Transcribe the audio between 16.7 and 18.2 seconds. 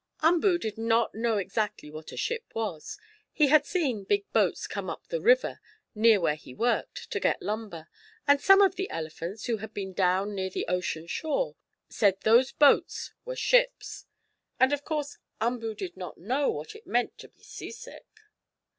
it meant to be seasick.